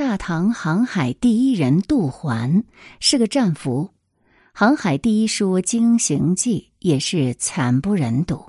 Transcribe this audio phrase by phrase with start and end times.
[0.00, 2.64] 大唐航海第一人杜环
[3.00, 3.90] 是个战俘，
[4.54, 8.46] 航海第一书《经行记》也是惨不忍睹。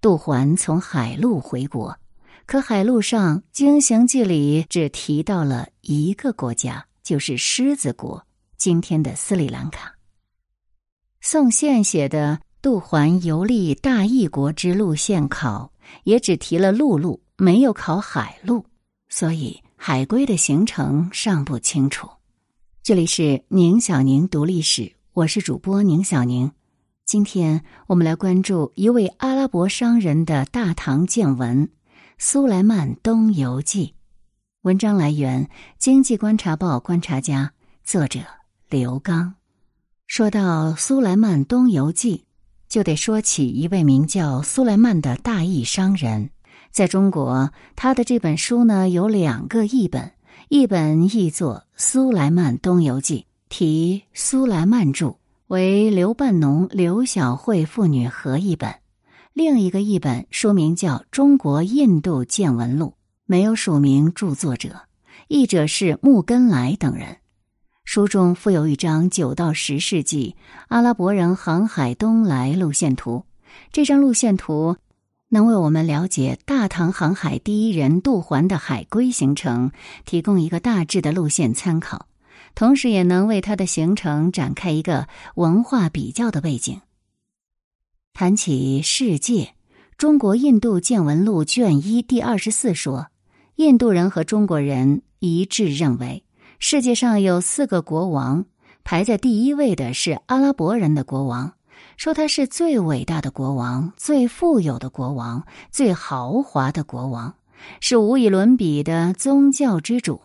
[0.00, 1.98] 杜环从海路回国，
[2.46, 8.26] 可海路上《经行记》里只提到了一个国家，就是狮子国，
[8.56, 9.94] 今天的斯里兰卡。
[11.20, 15.70] 宋宪写的杜环游历大异国之路线考，
[16.04, 18.64] 也只提了陆路，没有考海路，
[19.10, 19.62] 所以。
[19.82, 22.06] 海归的行程尚不清楚。
[22.82, 26.52] 这里是宁小宁读历史，我是主播宁小宁。
[27.06, 31.66] 今天我们来关注一位阿拉伯商人的大唐见闻
[32.18, 33.86] 《苏莱曼东游记》。
[34.60, 35.46] 文章来源
[35.78, 38.20] 《经济观察报》观察家，作者
[38.68, 39.36] 刘刚。
[40.06, 42.26] 说到苏莱曼东游记，
[42.68, 46.28] 就得说起一位名叫苏莱曼的大义商人。
[46.70, 50.12] 在中国，他的这本书呢有两个译本，
[50.48, 55.16] 一本译作《苏莱曼东游记》，题苏莱曼著，
[55.48, 58.70] 为刘半农、刘晓慧父女合译本；
[59.32, 62.86] 另一个译本书名叫《中国印度见闻录》，
[63.26, 64.82] 没有署名著作者，
[65.26, 67.16] 译者是穆根来等人。
[67.84, 70.36] 书中附有一张九到十世纪
[70.68, 73.24] 阿拉伯人航海东来路线图，
[73.72, 74.76] 这张路线图。
[75.32, 79.70] 能为我们了解大唐航海第一人杜环的海归行程
[80.04, 82.06] 提供一个大致的路线参考，
[82.56, 86.80] 同时也能为他的行程展开一个文化比较的背景。
[88.12, 89.44] 谈起世界，
[89.96, 93.06] 《中国印度见闻录》卷一第二十四说，
[93.54, 96.24] 印度人和中国人一致认为，
[96.58, 98.46] 世界上有四个国王，
[98.82, 101.52] 排在第一位的是阿拉伯人的国王。
[102.00, 107.34] 说他是最伟大的国王，最富有的国王，最豪华的国王，
[107.78, 110.18] 是无以伦比的宗教之主。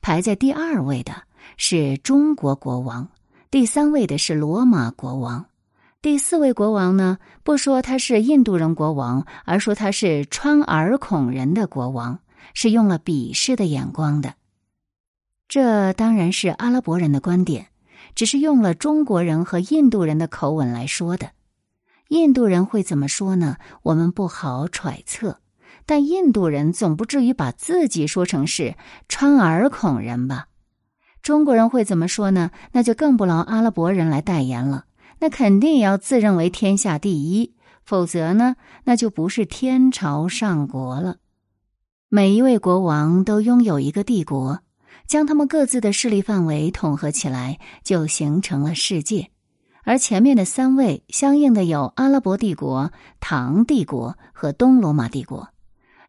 [0.00, 1.12] 排在第二位的
[1.56, 3.08] 是中国国王，
[3.52, 5.46] 第三位的是罗马国王，
[6.00, 7.18] 第四位国王呢？
[7.44, 12.18] 不说他是印度人国王，而说他是穿耳孔人的国王，
[12.52, 14.34] 是用了鄙视的眼光的。
[15.46, 17.68] 这当然是阿拉伯人的观点。
[18.14, 21.30] 只是用了中国人和印度人的口吻来说的，
[22.08, 23.56] 印度人会怎么说呢？
[23.82, 25.38] 我们不好揣测。
[25.84, 28.76] 但印度人总不至于把自己说成是
[29.08, 30.46] 川耳孔人吧？
[31.22, 32.50] 中国人会怎么说呢？
[32.72, 34.84] 那就更不劳阿拉伯人来代言了。
[35.18, 41.16] 那肯定也要自认为天下第一，否则呢，那就不是天朝上国了。
[42.08, 44.60] 每一位国王都拥有一个帝国。
[45.06, 49.28] 将他们各自的势力范围统合起来，就形成了世界。
[49.84, 55.48] 而前面的三位相应的有阿拉伯帝国、唐帝国和东罗马帝国。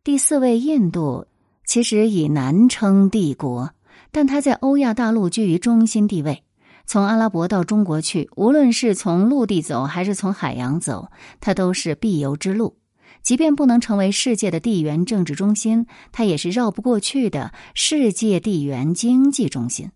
[0.03, 1.26] 第四位印度
[1.66, 3.72] 其实以南称帝国，
[4.12, 6.44] 但它在欧亚大陆居于中心地位。
[6.86, 11.09] 从阿拉伯到中国去，无论是从陆地走还是从海洋走，
[11.40, 12.76] 它都是必由之路。
[13.23, 19.91] 即便不能成为世界的地缘政治中心，它也是绕不过去的世界地缘经济中心。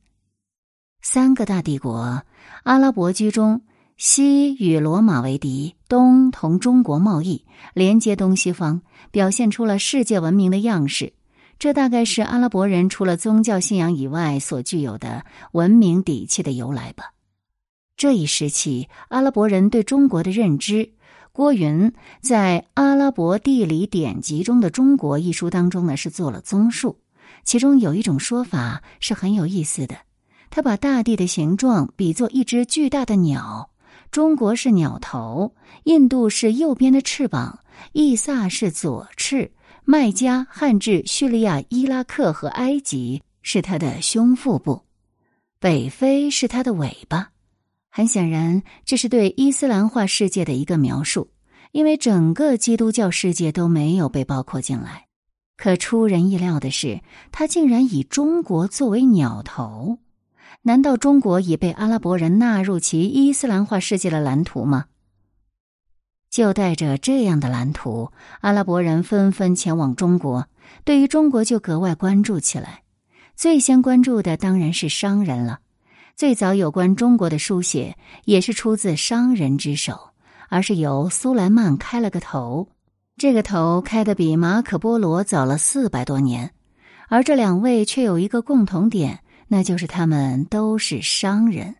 [1.01, 2.23] 三个大帝国，
[2.63, 3.61] 阿拉伯居中，
[3.97, 11.13] 西与罗马为敌，东同中国贸易，连接东西方，表现出了世界文明的样式。
[11.59, 17.13] 这大概是阿拉伯人除了宗教信仰以外所具有的文明底气的由来吧。
[17.97, 20.94] 这一时期，阿拉伯人对中国的认知。
[21.38, 26.98] 郭云在《阿拉伯地理典籍》中的《中国》一书当中呢，是做了综述。
[27.44, 29.98] 其中有一种说法是很有意思的，
[30.50, 33.70] 他把大地的形状比作一只巨大的鸟，
[34.09, 35.53] 中国是鸟头，
[35.84, 37.59] 印度是右边的翅膀，
[37.92, 39.52] 伊萨是左翅，
[39.86, 44.81] 麦加、汉治、叙利亚、伊拉克和埃及是它的胸腹部，
[45.59, 47.30] 北非是它的尾巴。
[47.97, 51.31] 很显然，这是对伊斯兰化世界的一个描述，
[51.72, 55.08] 因为整个基督教世界都没有被包括进来。
[55.58, 59.98] 可出人意料的是，他竟然以中国作为鸟头。
[60.62, 64.86] 难道中国已被阿拉伯人纳入其伊斯兰化世界的蓝图吗？
[66.30, 68.12] 就带着这样的蓝图，
[68.42, 70.48] 阿拉伯人纷纷前往中国，
[70.83, 72.83] 对于中国就格外关注起来。
[73.36, 75.62] 最先关注的当然是商人了。
[76.18, 80.10] 最早有关中国的书写也是出自商人之手，
[80.50, 82.69] 而是由苏莱曼开了个头。
[83.18, 86.56] 这个头开的比马可波罗早了四百多年，
[87.08, 91.75] 而这两位却有一个共同点，那就是他们都是商人。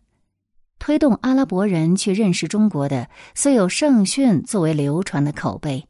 [0.78, 5.88] 推动阿拉伯人去认识中国的，虽有圣训作为流传的口碑，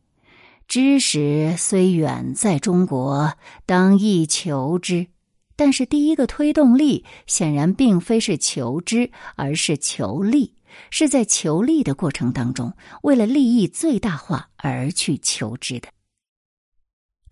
[0.67, 3.35] 知识虽远在中国，
[3.67, 5.09] 当亦求之。
[5.59, 10.55] 但是第一个推动力显然并非是求知，而是求利，
[10.89, 12.73] 是在求利的过程当中，
[13.03, 15.89] 为了利益最大化而去求知的。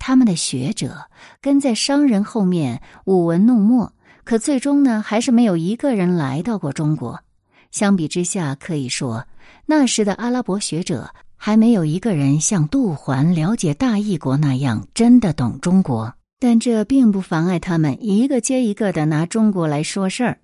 [0.01, 1.09] 他们的学者
[1.41, 3.93] 跟在商人后面舞文弄墨，
[4.25, 7.23] 可最终呢，还是没有一个人来到过中国。
[7.71, 9.25] 相比之下，可以说
[9.67, 16.16] 那时的阿拉伯学者还没有一个人像杜环了解大异国那样真的懂中国。
[16.39, 20.39] 但这并不妨碍他们一个接一个的拿中国来说事儿。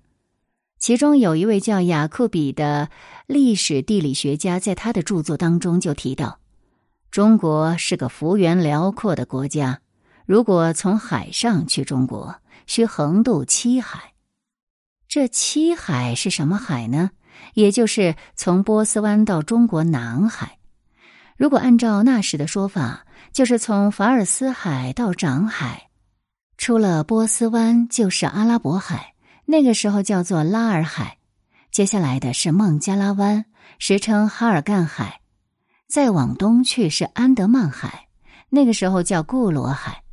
[0.79, 2.89] 其中有一位叫雅库比的
[3.27, 6.39] 历史地理学家，在他的著作当中就提到，
[7.09, 9.79] 中国是个幅员辽阔的国家。
[10.25, 12.35] 如果从海上去中国，
[12.65, 14.13] 需横渡七海。
[15.07, 17.11] 这七海是什么海呢？
[17.53, 20.57] 也就是从波斯湾到中国南海。
[21.37, 25.89] 如果按照那时的说法，就是从法尔斯海到长海，
[26.57, 29.13] 出了波斯湾就是阿拉伯海，
[29.45, 31.17] 那个时候叫做拉尔海。
[31.71, 33.45] 接下来的是孟加拉湾，
[33.79, 35.21] 时称哈尔干海。
[35.87, 38.07] 再往东去是安德曼海，
[38.49, 40.03] 那个时候叫固罗海。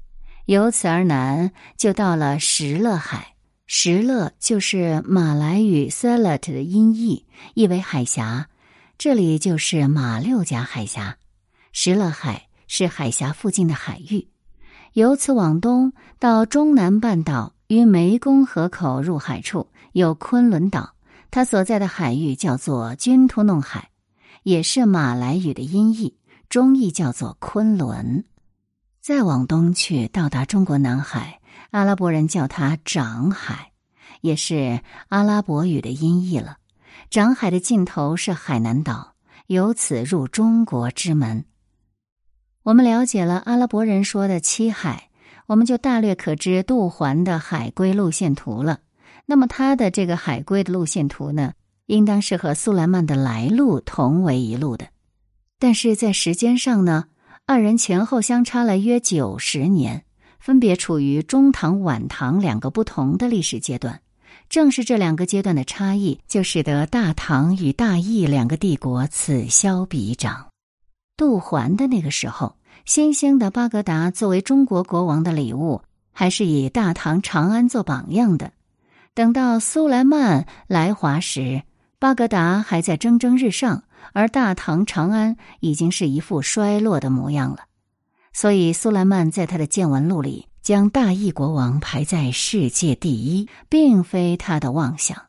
[0.47, 3.35] 由此而南，就到了石勒海。
[3.67, 7.25] 石勒就是马来语 “selat” 的音译，
[7.55, 8.49] 意为海峡。
[9.03, 11.17] 这里就是马六甲海峡。
[11.73, 12.49] 石勒海。
[12.73, 14.29] 是海峡附近的海域，
[14.93, 20.95] 由此往东到中南半岛与湄公河口入海处有昆仑岛，
[21.33, 23.91] 它所在的海域叫做君图弄海，
[24.45, 26.17] 也是马来语的音译，
[26.49, 28.25] 中译叫做昆仑。
[29.01, 31.41] 再往东去到达中国南海，
[31.73, 33.73] 阿拉伯人叫它长海，
[34.21, 36.59] 也是阿拉伯语的音译了。
[37.11, 39.15] 长海的尽头是海南岛，
[39.47, 41.45] 由此入中国之门。
[42.63, 45.11] 我们了解了阿拉伯人说的七海，
[45.47, 48.81] 我们就大略可知杜环的海归路线图了。
[49.27, 51.55] 那么他的这个海归的路线图呢，
[51.87, 54.89] 应当是和苏莱曼的来路同为一路的。
[55.59, 57.07] 但是在时间上呢，
[57.47, 60.05] 二人前后相差了约九十年，
[60.39, 64.01] 分别处于中唐、晚唐两个不同的历史阶段。
[64.51, 70.49] 正是这两个阶段的差异，就使得大唐与大义两个帝国此消彼长。
[71.17, 78.51] 杜环的那个时候，新兴的巴格达作为中国国王的礼物，还是以大唐长安做榜样的。
[79.15, 81.63] 等到苏莱曼来华时，
[82.01, 87.61] 巴格达还在蒸蒸日上，而大唐长安已经是一副衰落的模样了。
[88.33, 95.25] 所以，苏莱曼在他的见闻录里将大义国王排在世界第一，并非他的妄想。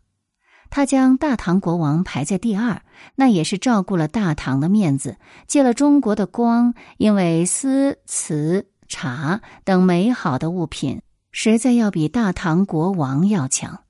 [0.70, 2.84] 他将大唐国王排在第二，
[3.16, 5.18] 那也是照顾了大唐的面子，
[5.48, 11.02] 借了中国的光，因为丝、瓷、茶等美好的物品，
[11.32, 13.82] 实在要比大唐国王要强。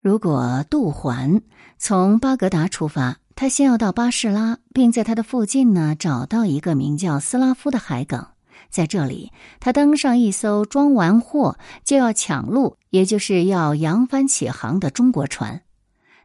[0.00, 1.42] 如果杜环
[1.76, 8.34] 从巴格达出发，他先要到巴士拉，并在他的附近呢找到一个名叫斯拉夫的海港。
[8.70, 15.62] 在这里，他登上一艘装完货就要抢路，也就是要扬帆起航的中国船。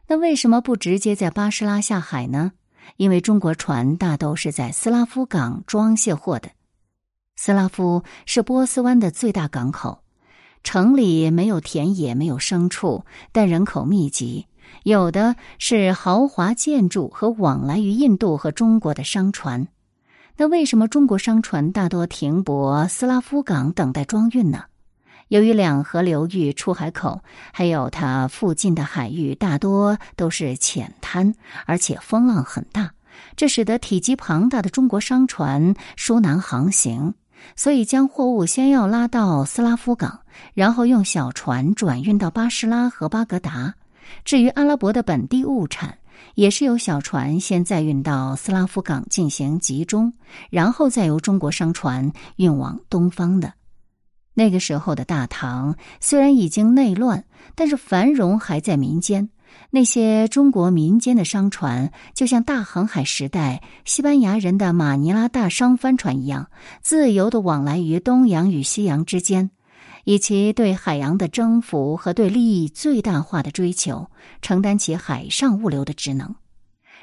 [0.06, 2.52] 那为什么不直接在巴士拉下海呢？
[2.96, 6.50] 因为中国船大都是在斯拉夫港装卸货的。
[7.34, 10.02] 斯拉夫是波斯湾的最大港口，
[10.62, 14.46] 城里没有田野，没有牲畜，但人口密集，
[14.84, 19.66] 有的是豪华建筑和往来于印度和中国的商船。
[20.38, 24.64] 那为什么中国商船大多停泊斯拉夫港等待装运呢？
[25.28, 32.92] 由于两河流域出海口，还有它附近的海域大多都是浅滩，而且风浪很大，
[33.34, 37.14] 这使得体积庞大的中国商船疏难航行。
[37.54, 40.20] 所以将货物先要拉到斯拉夫港，
[40.52, 43.74] 然后用小船转运到巴士拉和巴格达。
[44.24, 45.98] 至于阿拉伯的本地物产，
[46.36, 50.12] 也是由小船先载运到斯拉夫港进行集中，
[50.50, 53.54] 然后再由中国商船运往东方的。
[54.34, 57.24] 那个时候的大唐虽然已经内乱，
[57.54, 59.30] 但是繁荣还在民间。
[59.70, 66.50] 那些中国民间的商船，就像大航海时代西班牙人的马尼拉大商帆船一样，
[66.82, 69.50] 自由的往来于东洋与西洋之间。
[70.06, 74.08] 以其对海洋的征服和对利益最大化的追求，
[74.40, 76.32] 承担起海上物流的职能。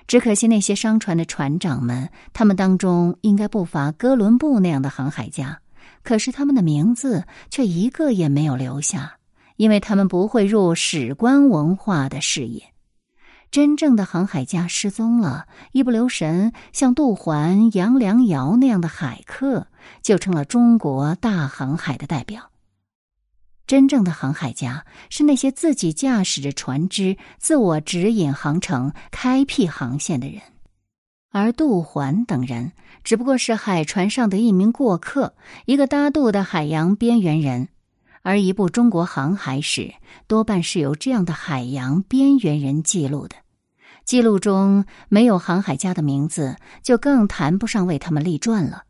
[0.07, 5.59] 只可惜那些商船的船长们，他们当中应该不乏哥伦布那样的航海家，
[6.01, 9.17] 可是他们的名字却一个也没有留下，
[9.57, 12.63] 因为他们不会入史官文化的视野。
[13.51, 19.67] 真正的航海家失踪了，一不留神，像杜环、杨良瑶那样的海客，
[20.01, 22.52] 就成了中国大航海的代表。
[23.65, 30.41] 真正的航海家是那些自己驾驶着船只、自我指引航程、开辟航线的人，
[31.31, 37.69] 而杜环等人只不过是海船上的一名过客，一个搭渡的海洋边缘人。
[38.25, 39.93] 而一部中国航海史
[40.27, 43.35] 多半是由这样的海洋边缘人记录的，
[44.05, 48.83] 记录中没有航海家的名字，就更谈不上为他们立传了。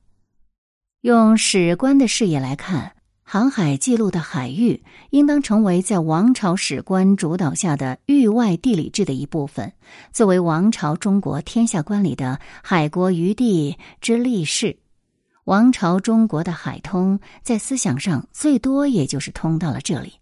[1.01, 9.73] 用史官的视野来看，航海记录的海域应当成为在王朝史官主导下的域外地理制的一部分，
[10.11, 14.77] 作为王朝中国天下观里的海国余地之历史。
[15.45, 20.13] 王朝中国的海通，在思想上最多也就是通到了这里。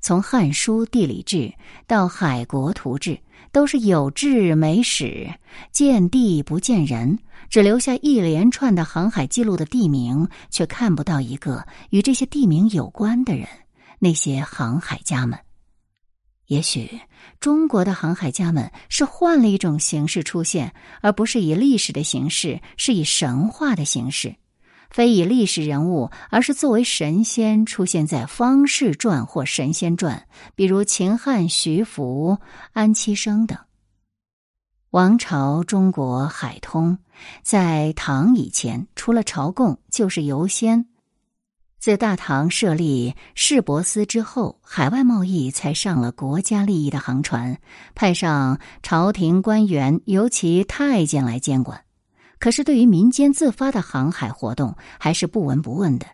[0.00, 1.36] 从《汉书·地理志》
[1.86, 3.10] 到《海国图志》，
[3.52, 5.28] 都是有志没史，
[5.72, 13.48] 见地不见人，只留下一连串的航海记录的地名，却看不到一个与这些地名有关的人。
[13.98, 15.38] 那些航海家们，
[16.48, 17.00] 也许
[17.40, 24.36] 中国的航海家们是换了一种形式出现，而不是以历史的形式，是以神话的形式。
[24.90, 32.38] 非以历史人物，而是作为神仙出现在《方士传》或《神仙传》，比如秦汉徐福、
[32.72, 33.58] 安七生等。
[34.90, 36.98] 王朝中国海通，
[37.42, 40.86] 在唐以前，除了朝贡就是游仙。
[41.78, 47.58] 自大唐设立市舶司之后，海外贸易才上了国家利益的航船，
[47.94, 51.85] 派上朝廷官员，尤其太监来监管。
[52.38, 56.06] 可是，对于民间自发的航海活动，还是不闻不问的。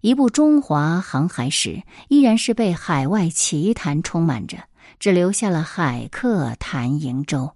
[0.00, 4.56] 一部中华航海史，依然是被海外奇谈充满着，
[4.98, 7.52] 只留下了海客谈瀛洲。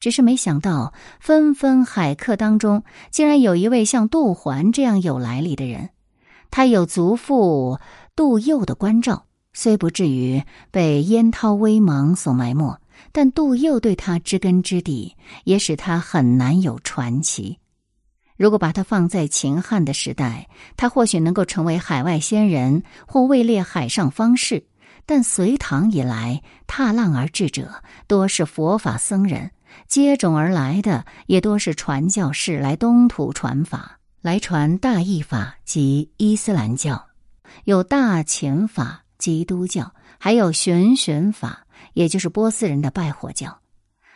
[0.00, 5.90] 只是没想到，纷纷海客当中，竟然有一位像杜环这样有来历的人。
[6.50, 7.80] 他有祖父
[8.14, 12.78] 杜佑的关照，虽不至于被烟涛微茫所埋没。
[13.12, 17.58] 但杜佑对他知根知底，也使他很难有传奇。
[18.36, 24.66] 如果把他放在秦汉的时代，他或许能够成为海外仙人或位列海上方士。
[25.06, 29.50] 但隋唐以来，踏浪而至者多是佛法僧人，
[29.86, 37.08] 接踵而来的也多是传教士来东土传法，来传大义法及伊斯兰教，
[37.64, 41.60] 有大秦法基督教，还有玄玄法。
[41.92, 43.60] 也就是波斯人的拜火教，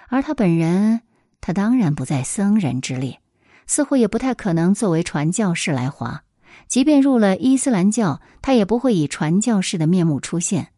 [0.09, 1.01] 而他本人，
[1.41, 3.21] 他当然不在僧人之列，
[3.69, 6.25] 似乎也不太可能作为传教士来华。
[6.67, 10.71] 即便入了伊斯兰教，他也不会以传教士的面目出现。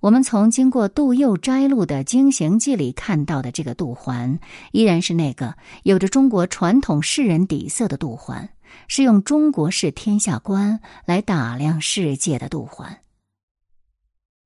[0.00, 4.38] 我们从经过杜佑摘录的《经行记》里看到的这个杜环，
[4.72, 8.46] 依然是那个有着中国传统士人底色的杜环，
[8.88, 12.98] 是用中国式天下观来打量世界的杜环。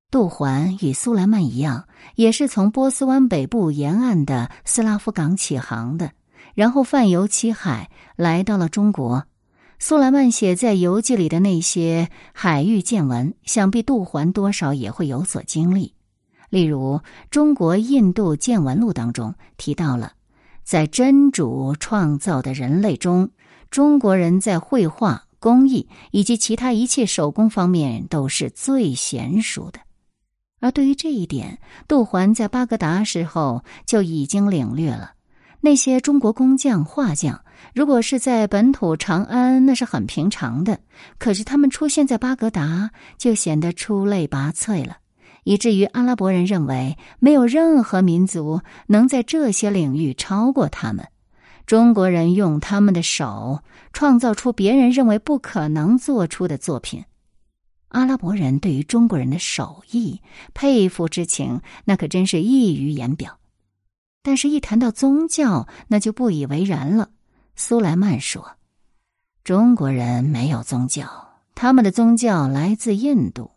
[0.09, 1.85] 杜环与苏莱曼一样，
[2.15, 6.11] 也是从波斯湾北部沿岸的斯拉夫港起航的，
[6.55, 9.25] 然后泛游七海，来到了中国。
[9.79, 15.93] 苏莱曼写在游记里的那些海域见闻，想必杜环多少也会有所经历。
[16.49, 16.99] 例如，
[17.29, 20.13] 《中国印度见闻录》当中提到了，
[20.63, 23.31] 在真主创造的人类中，
[23.69, 29.81] 中国人在绘画、工艺以及其他一切手工方面都是最娴熟的。
[30.59, 35.11] 而对于这一点，杜环在巴格达时候就已经领略了。
[35.59, 37.41] 那些中国工匠、画匠，
[37.73, 40.75] 如果是在本土长安，那是很平常的；
[41.17, 44.97] 可是他们出现在巴格达，就显得出类拔萃了，
[45.43, 51.07] 以至于阿拉伯人认为没有任何民族能在这些领域超过他们。
[51.65, 53.61] 中国人用他们的手
[53.91, 57.03] 创造出别人认为不可能做出的作品。
[57.89, 60.21] 阿拉伯人对于中国人的手艺
[60.53, 63.39] 佩服之情，那可真是溢于言表。
[64.21, 67.11] 但是，一谈到宗教，那就不以为然了。
[67.55, 68.57] 苏莱曼说
[69.45, 71.07] ：“中国人没有宗教，
[71.55, 73.51] 他们的宗教来自印度。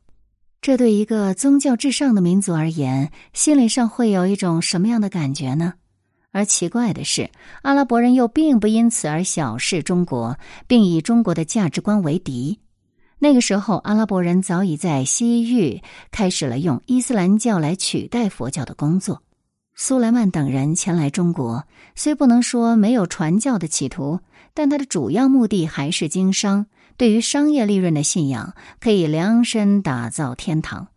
[0.61, 5.75] 这对一个宗教至上的民族而言，心理上会有一种什么样的感觉呢？
[6.31, 7.29] 而奇怪的是，
[7.63, 12.61] 阿拉伯人又并不因此而小视中国，并以中国的价值观为敌。”
[13.23, 19.23] 那个时候，阿拉伯人早已在西域开始了用伊斯兰教来取代佛教的工作。
[19.75, 24.21] 苏莱曼等人前来中国，虽不能说没有传教的企图，
[24.55, 26.65] 但他的主要目的还是经商。
[26.97, 30.89] 对于商业利润的信仰，可以量身打造天堂。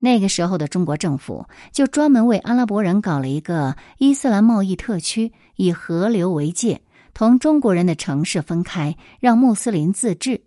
[0.00, 6.82] 那个时候的中国政府就专门为阿拉伯人搞了一个伊斯兰贸易特区，以河流为界，
[7.14, 10.42] 同中国人的城市分开，让穆斯林自治。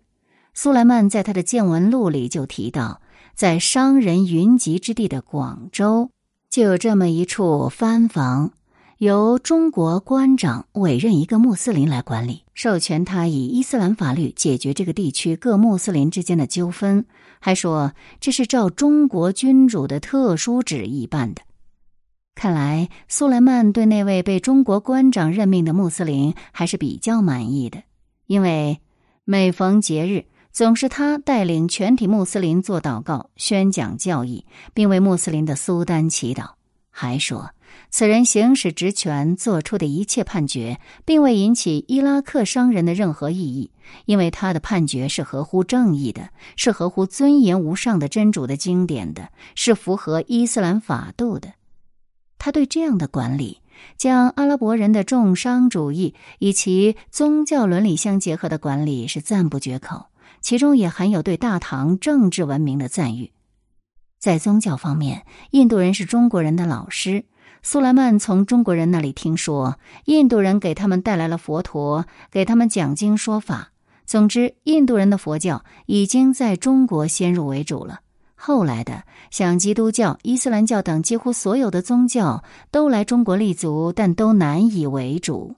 [0.52, 3.00] 苏莱曼在他的见闻录里就提到，
[3.34, 6.10] 在商人云集之地的广州，
[6.50, 8.52] 就有这么一处藩房，
[8.98, 17.06] 由中国官长委任一个穆斯林来管理，授权他以伊斯兰法律解决这个地区各穆斯林之间的纠纷，
[17.38, 21.42] 还说这是照中国君主的特殊旨意办的。
[22.34, 27.82] 看来苏莱曼对那位被中国官长任命的穆斯林还是比较满意的，
[28.26, 28.80] 因为
[29.24, 30.26] 每逢节日。
[30.52, 36.50] 总是他带领全体穆斯林做祷告、宣讲教义，并为穆斯林的苏丹祈祷。
[36.90, 37.50] 还说，
[37.88, 43.70] 此人行使职权做出的一切判决，并未引起伊拉克商人的任何异议，
[44.06, 51.52] 因为他的判决是合乎正义的，是合乎尊严无上的真主的经典的，是符合伊斯兰法度的。
[52.38, 53.60] 他对这样的管理，
[53.96, 60.09] 将阿拉伯人的重商主义以其宗教伦理相结合的管理，是赞不绝口。
[60.40, 63.32] 其中也含有对大唐政治文明的赞誉。
[64.18, 67.24] 在宗教方面，印度人是中国人的老师。
[67.62, 73.72] 苏莱曼从中国人那里听说，印度人给他们带来了佛陀，给他们讲经说法。
[74.06, 78.00] 总之，印度人的佛教已经在中国先入为主了。
[78.34, 85.56] 后来的像基督教、伊斯兰教等几乎所有的宗教都来中国立足，但都难以为主。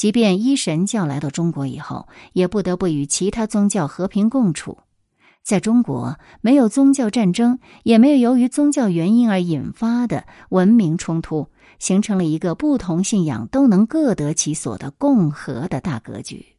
[0.00, 4.78] 即便一神教来到中国以后，也不得不与其他宗教和平共处。
[5.42, 16.56] 在中国，没有宗教战争，也没有由于宗教原因而引发的文明冲突，形成了一个不同信仰都能各得其所的共和的大格局。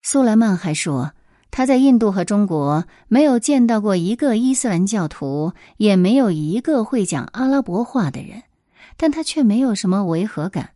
[0.00, 1.10] 苏莱曼还说，
[1.50, 8.44] 他在印度和中国没有见到过一个伊斯兰教徒，也没有一个会讲阿拉伯话的人，
[8.96, 10.70] 但他却没有什么违和感。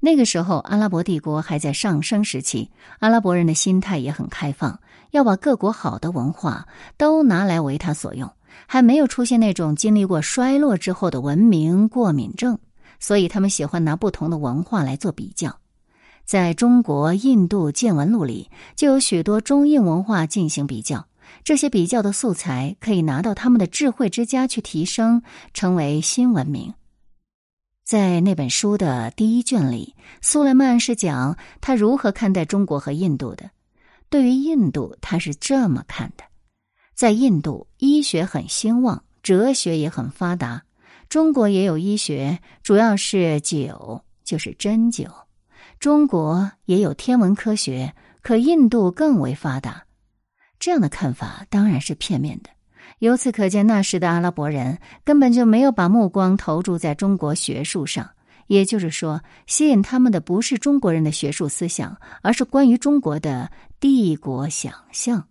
[0.00, 4.78] 那个时候，阿拉伯帝国还在上升时期，阿拉伯人的心态也很开放，
[5.10, 8.30] 要把各国好的文化都拿来为他所用，
[8.66, 12.58] 还没有出现那种经历过衰落之后的文明过敏症，
[13.00, 15.58] 所以他们喜欢拿不同的文化来做比较。
[16.24, 21.06] 在中国、印度见闻录里，就有许多中印文化进行比较，
[21.42, 26.72] 这些比较的素材可以拿到他们的智慧之家去提升，成为新文明。
[27.88, 33.50] 在那本书的第一卷里，苏莱曼是讲他如何看待中国和印度的。
[34.10, 36.24] 对于印度，他是这么看的：
[36.94, 40.64] 在印度，医学很兴旺，哲学也很发达。
[41.08, 45.08] 中国也有医学，主要是酒，就是针灸。
[45.80, 49.86] 中国也有天文科学，可印度更为发达。
[50.58, 52.50] 这样的看法当然是片面的。
[52.98, 58.10] 由此可见，那时的阿拉伯人根本就没有把目光投注在中国学术上。
[58.48, 65.28] 也就是说，吸引他们的不是中国人的学术思想，而是关于中国的帝国想象。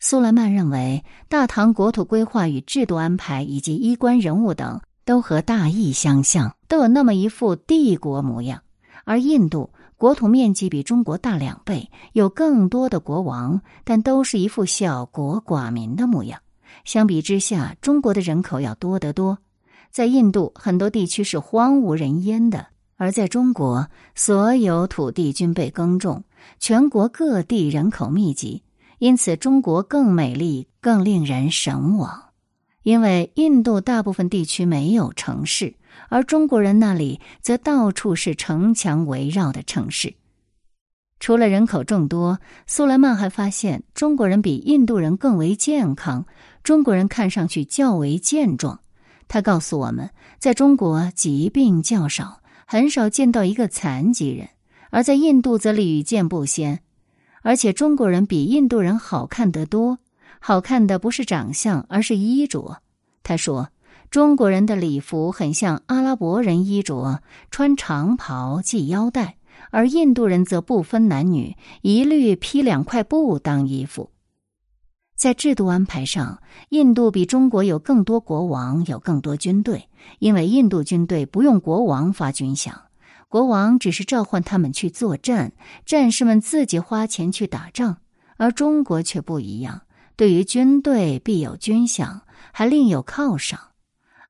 [0.00, 8.60] 苏莱曼认为，大唐国土规划与制度安排以及衣冠人物等都和大义相像，都有那么一副帝国模样。
[9.04, 9.70] 而印度
[10.02, 16.40] 国土面积比中国大两倍，有更多的国王，但都是一副小国寡民的模样。
[16.84, 19.38] 相比之下，中国的人口要多得多。
[19.92, 22.64] 在印度，很多地区是荒无人烟的；
[22.96, 23.86] 而在中国，
[24.16, 26.24] 所有土地均被耕种，
[26.58, 28.64] 全国各地人口密集，
[28.98, 32.30] 因此中国更美丽，更令人神往。
[32.82, 35.76] 因为印度大部分地区没有城市，
[36.08, 40.14] 而中国人那里则到处是城墙围绕的城市。
[41.20, 46.26] 除了人口众多，苏莱曼还发现中国人比印度人更为健康。
[46.64, 48.80] 中国人看上去较为健壮。
[49.28, 54.48] 他告诉我们，在中国疾病较少，很少见到一个残疾人；
[54.90, 56.80] 而在印度则屡见不鲜。
[57.42, 59.98] 而且中国人比印度人好看得多，
[60.40, 62.82] 好看的不是长相，而是衣着。
[63.22, 63.68] 他说，
[64.12, 69.38] 中国人的礼服很像阿拉伯人衣着，穿长袍系腰带。
[69.70, 74.10] 而印度人则不分男女，一律披两块布当衣服。
[75.16, 79.88] 在制度安排上，印度比中国有更多国王，有更多军队。
[80.18, 82.70] 因为印度军队不用国王发军饷，
[83.28, 85.54] 国王只是召唤他们去作战，
[85.86, 87.96] 战士们自己花钱去打仗。
[88.36, 89.80] 而中国却不一样，
[90.16, 92.20] 对于军队必有军饷，
[92.52, 93.71] 还另有犒赏。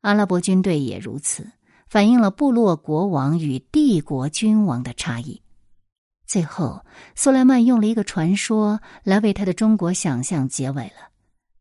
[0.03, 1.51] 阿拉伯军队也如此。
[1.89, 5.43] 反映了部落国王与帝国君王的差异。
[6.27, 11.11] 最后，苏莱曼用了一个传说来为他的中国想象结尾了。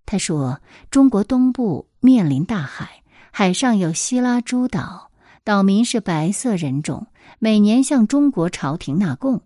[0.06, 5.12] 他说：“中国东部面临大海，海上有希拉诸岛，
[5.44, 7.08] 岛民是白色人种，
[7.40, 9.42] 每年向中国朝廷纳贡。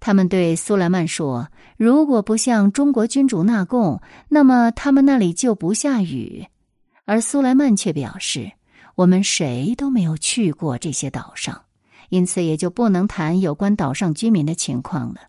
[0.00, 1.46] 他们对苏莱曼说
[1.78, 6.48] ：“如果不向中国君主纳贡，那么他们那里就不下雨。”
[7.06, 8.52] 而苏莱曼却表示
[8.96, 11.62] ：“我们谁都没有去过这些岛上，
[12.10, 15.20] 因此也就不能谈有关岛上居民的情况了。”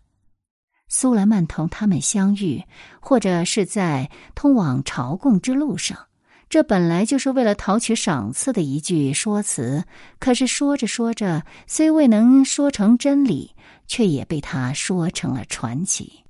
[0.90, 2.64] 苏莱曼同他们相遇，
[3.00, 6.06] 或者是在通往朝贡之路上。
[6.48, 9.84] 这本来就是为了讨取赏赐的一句说辞，
[10.18, 13.54] 可是说着说着，虽未能说成真理，
[13.86, 16.24] 却也被他说成了传奇。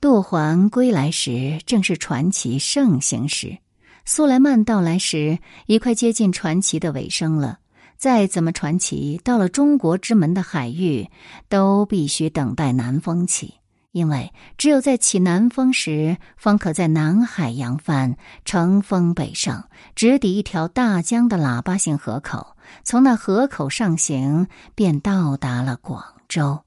[0.00, 3.58] 杜环归来时，正是传奇盛行时；
[4.06, 7.58] 苏莱曼到来时，已快接近传奇的尾声了。
[7.96, 11.08] 再怎么传奇，到了中国之门的海域，
[11.48, 13.54] 都必须等待南风起。
[13.92, 22.56] 因为只有在起南风时，方可在南海扬帆，乘风北上，直抵一条大江的喇叭形河口。
[22.82, 26.63] 从那河口上行，便到达了广州。